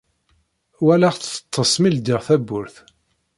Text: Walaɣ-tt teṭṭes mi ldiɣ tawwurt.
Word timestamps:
Walaɣ-tt 0.83 1.31
teṭṭes 1.37 1.73
mi 1.81 1.89
ldiɣ 1.95 2.19
tawwurt. 2.27 2.75